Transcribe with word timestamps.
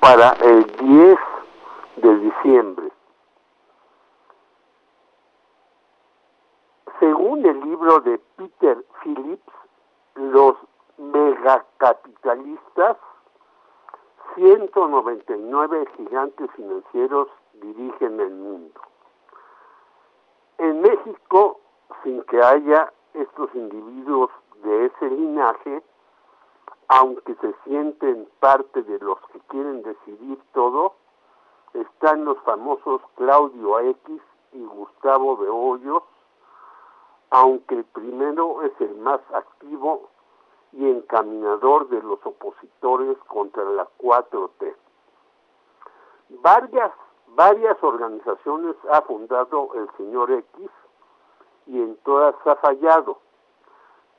para 0.00 0.30
el 0.42 0.64
10 0.76 1.18
de 1.96 2.18
diciembre. 2.18 2.90
Según 7.00 7.44
el 7.44 7.60
libro 7.60 8.00
de 8.00 8.18
Peter 8.36 8.84
Phillips, 9.02 9.52
los 10.14 10.54
megacapitalistas, 10.96 12.96
199 14.36 15.86
gigantes 15.96 16.50
financieros 16.52 17.28
dirigen 17.54 18.20
el 18.20 18.30
mundo. 18.30 18.80
En 20.58 20.80
México, 20.80 21.60
sin 22.02 22.22
que 22.24 22.42
haya 22.42 22.92
estos 23.12 23.54
individuos 23.54 24.30
de 24.62 24.86
ese 24.86 25.10
linaje, 25.10 25.82
aunque 26.88 27.34
se 27.36 27.54
sienten 27.64 28.28
parte 28.40 28.82
de 28.82 28.98
los 28.98 29.18
que 29.32 29.40
quieren 29.48 29.82
decidir 29.82 30.38
todo, 30.52 30.94
están 31.72 32.24
los 32.24 32.38
famosos 32.40 33.00
Claudio 33.16 33.80
X 33.80 34.20
y 34.52 34.64
Gustavo 34.64 35.36
de 35.36 35.48
Hoyos, 35.48 36.02
aunque 37.30 37.74
el 37.76 37.84
primero 37.84 38.62
es 38.62 38.72
el 38.80 38.94
más 38.96 39.20
activo 39.32 40.08
y 40.72 40.88
encaminador 40.88 41.88
de 41.88 42.02
los 42.02 42.24
opositores 42.24 43.16
contra 43.26 43.64
la 43.64 43.88
4T. 43.98 44.74
Varias, 46.28 46.92
varias 47.28 47.82
organizaciones 47.82 48.76
ha 48.90 49.02
fundado 49.02 49.70
el 49.74 49.88
señor 49.96 50.30
X 50.30 50.70
y 51.66 51.80
en 51.80 51.96
todas 52.04 52.34
ha 52.46 52.56
fallado, 52.56 53.18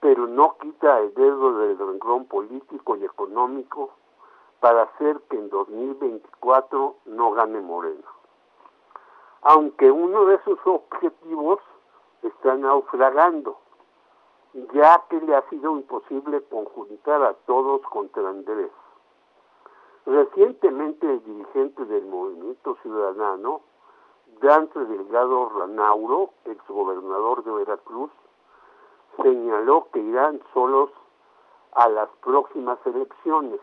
pero 0.05 0.27
no 0.27 0.55
quita 0.59 1.00
el 1.00 1.16
dedo 1.16 1.58
del 1.58 1.80
renglón 1.80 2.26
político 2.26 2.95
y 2.95 3.05
económico 3.05 3.90
para 4.59 4.84
hacer 4.84 5.20
que 5.31 5.36
en 5.36 5.50
2024 5.50 6.98
no 7.05 7.31
gane 7.31 7.59
Moreno. 7.59 8.05
Aunque 9.41 9.89
uno 9.89 10.26
de 10.26 10.38
sus 10.44 10.59
objetivos 10.64 11.59
está 12.22 12.53
naufragando, 12.53 13.58
ya 14.76 15.03
que 15.09 15.20
le 15.22 15.36
ha 15.36 15.50
sido 15.50 15.72
imposible 15.72 16.44
conjuntar 16.52 17.23
a 17.23 17.33
todos 17.48 17.81
contra 17.89 18.30
Andrés. 18.30 18.70
Recientemente 20.06 21.11
el 21.11 21.23
dirigente 21.23 21.83
del 21.83 22.06
Movimiento 22.06 22.78
Ciudadano, 22.83 23.61
Dante 24.39 24.86
Delgado 24.86 25.50
Ranauro, 25.50 26.30
exgobernador 26.45 27.44
de 27.44 27.52
Veracruz, 27.53 28.11
señaló 29.26 29.88
que 29.92 30.00
irán 30.00 30.40
solos 30.54 30.92
a 31.72 31.90
las 31.90 32.09
próximas 32.23 32.78
elecciones, 32.86 33.59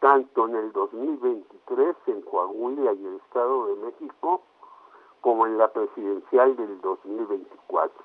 tanto 0.00 0.48
en 0.48 0.56
el 0.56 0.72
2023 0.72 1.94
en 2.06 2.22
Coahuila 2.22 2.94
y 2.94 3.06
el 3.06 3.16
Estado 3.16 3.66
de 3.66 3.74
México, 3.74 4.40
como 5.20 5.44
en 5.44 5.58
la 5.58 5.68
presidencial 5.68 6.56
del 6.56 6.80
2024. 6.80 8.02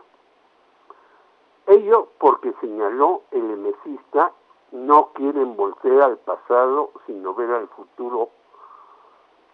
Ello 1.67 2.09
porque 2.19 2.53
señaló 2.59 3.21
el 3.31 3.49
emesista 3.49 4.33
no 4.73 5.11
quieren 5.13 5.55
volver 5.55 6.01
al 6.01 6.17
pasado 6.17 6.91
sino 7.05 7.33
ver 7.33 7.51
al 7.51 7.67
futuro 7.69 8.29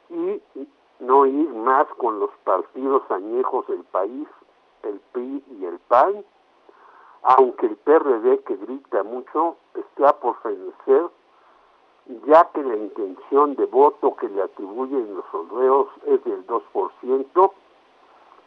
y 0.09 0.41
no 0.99 1.27
ir 1.27 1.49
más 1.49 1.85
con 1.97 2.19
los 2.19 2.31
partidos 2.43 3.03
añejos 3.11 3.67
del 3.67 3.83
país, 3.83 4.27
el 4.81 4.99
PRI 5.11 5.43
y 5.59 5.65
el 5.65 5.77
PAN, 5.79 6.25
aunque 7.27 7.65
el 7.65 7.75
PRD 7.75 8.39
que 8.43 8.55
grita 8.55 9.03
mucho 9.03 9.57
está 9.75 10.17
por 10.17 10.37
fenecer, 10.37 11.09
ya 12.25 12.49
que 12.53 12.63
la 12.63 12.77
intención 12.77 13.53
de 13.55 13.65
voto 13.65 14.15
que 14.15 14.29
le 14.29 14.43
atribuyen 14.43 15.13
los 15.13 15.25
sondeos 15.29 15.89
es 16.05 16.23
del 16.23 16.47
2% 16.47 17.51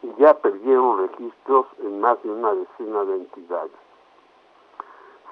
y 0.01 0.13
ya 0.19 0.33
perdieron 0.33 0.97
registros 0.97 1.67
en 1.77 2.01
más 2.01 2.21
de 2.23 2.31
una 2.31 2.53
decena 2.55 3.03
de 3.03 3.15
entidades. 3.17 3.71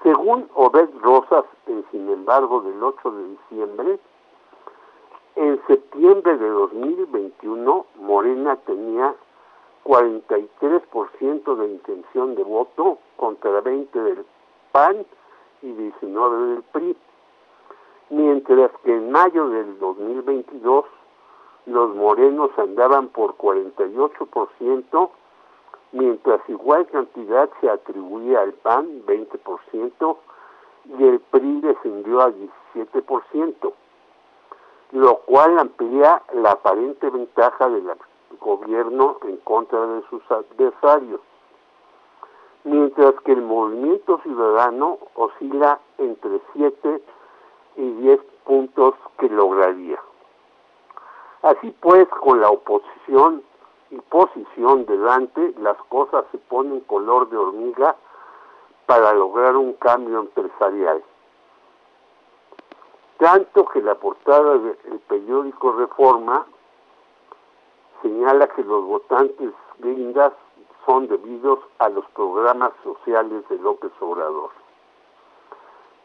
Según 0.04 0.48
Obed 0.54 0.90
Rosas, 1.02 1.46
en 1.66 1.84
sin 1.90 2.08
embargo, 2.08 2.62
del 2.62 2.84
8 2.84 3.12
de 3.12 3.24
diciembre, 3.30 4.00
en 5.36 5.60
septiembre 5.66 6.38
de 6.38 6.50
2021 6.50 7.86
Morena 7.96 8.58
tenía 8.58 9.16
43% 9.90 11.56
de 11.56 11.68
intención 11.68 12.36
de 12.36 12.44
voto 12.44 13.00
contra 13.18 13.60
20 13.62 14.00
del 14.00 14.24
PAN 14.72 15.04
y 15.64 15.72
19 15.72 16.46
del 16.46 16.62
PRI, 16.62 16.96
mientras 18.12 18.70
que 18.84 18.96
en 18.96 19.12
mayo 19.12 19.50
del 19.50 19.80
2022 19.80 20.86
los 21.66 21.96
morenos 21.96 22.52
andaban 22.60 23.08
por 23.08 23.36
48%, 23.38 25.10
mientras 25.94 26.42
igual 26.50 26.86
cantidad 26.86 27.50
se 27.60 27.72
atribuía 27.72 28.42
al 28.42 28.54
PAN, 28.54 29.04
20%, 29.08 30.18
y 31.00 31.04
el 31.04 31.20
PRI 31.20 31.62
descendió 31.62 32.22
a 32.22 32.32
17%, 32.32 33.74
lo 34.92 35.16
cual 35.22 35.58
amplía 35.58 36.22
la 36.34 36.52
aparente 36.52 37.10
ventaja 37.10 37.68
del 37.70 37.90
gobierno 38.40 39.18
en 39.24 39.38
contra 39.38 39.86
de 39.86 40.02
sus 40.10 40.22
adversarios, 40.32 41.22
mientras 42.64 43.14
que 43.26 43.34
el 43.34 43.42
movimiento 43.42 44.20
ciudadano 44.24 44.98
oscila 45.16 45.80
entre 45.98 46.42
7 46.54 47.02
y 47.78 47.92
10 47.92 48.20
puntos 48.46 48.96
que 49.18 49.30
lograría. 49.30 50.00
Así 51.42 51.74
pues, 51.80 52.08
con 52.10 52.42
la 52.42 52.50
oposición 52.50 53.44
y 53.92 53.98
posición 54.02 54.86
delante, 54.86 55.54
las 55.60 55.78
cosas 55.90 56.26
se 56.32 56.38
ponen 56.38 56.82
color 56.82 57.30
de 57.30 57.38
hormiga 57.38 57.96
para 58.86 59.14
lograr 59.14 59.56
un 59.56 59.74
cambio 59.74 60.20
empresarial. 60.20 61.04
Tanto 63.18 63.66
que 63.66 63.82
la 63.82 63.96
portada 63.96 64.58
del 64.58 65.00
periódico 65.08 65.74
Reforma 65.74 66.46
señala 68.20 68.48
que 68.48 68.64
los 68.64 68.86
votantes 68.86 69.54
gringas 69.80 70.34
son 70.86 71.08
debidos 71.08 71.60
a 71.80 71.88
los 71.90 72.06
programas 72.12 72.72
sociales 72.84 73.48
de 73.48 73.58
López 73.60 73.92
Obrador. 74.02 74.50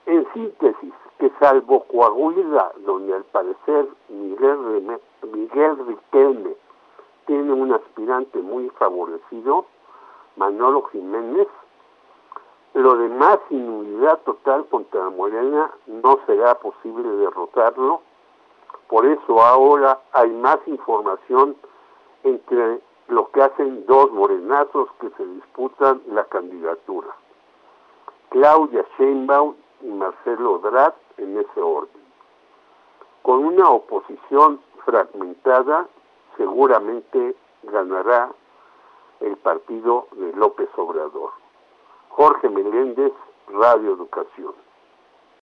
En 0.06 0.26
síntesis, 0.32 0.94
que 1.18 1.32
salvo 1.40 1.84
Coahuila, 1.84 2.72
donde 2.86 3.14
al 3.14 3.24
parecer 3.24 3.88
Miguel, 4.08 5.00
Miguel 5.32 5.86
Riquelme 5.86 6.54
tiene 7.26 7.52
un 7.52 7.72
aspirante 7.72 8.38
muy 8.38 8.68
favorecido, 8.70 9.66
Manolo 10.36 10.82
Jiménez, 10.92 11.48
lo 12.74 12.96
demás, 12.96 13.38
sin 13.48 13.68
unidad 13.68 14.20
total 14.24 14.66
contra 14.66 15.08
Morena, 15.10 15.70
no 15.86 16.18
será 16.26 16.54
posible 16.58 17.08
derrotarlo. 17.08 18.02
Por 18.88 19.06
eso 19.06 19.40
ahora 19.40 20.00
hay 20.12 20.30
más 20.30 20.58
información 20.66 21.56
entre 22.24 22.80
lo 23.08 23.30
que 23.30 23.42
hacen 23.42 23.86
dos 23.86 24.10
morenazos 24.12 24.88
que 25.00 25.10
se 25.10 25.24
disputan 25.26 26.02
la 26.08 26.24
candidatura. 26.24 27.08
Claudia 28.30 28.84
Sheinbaum 28.98 29.54
y 29.82 29.88
Marcelo 29.88 30.58
Drat 30.58 30.96
en 31.18 31.38
ese 31.38 31.60
orden. 31.60 32.02
Con 33.22 33.44
una 33.44 33.70
oposición 33.70 34.60
fragmentada, 34.84 35.86
seguramente 36.36 37.36
ganará 37.62 38.32
el 39.20 39.36
partido 39.36 40.08
de 40.12 40.32
López 40.32 40.68
Obrador. 40.76 41.30
Jorge 42.10 42.48
Meléndez, 42.48 43.12
Radio 43.48 43.94
Educación. 43.94 44.54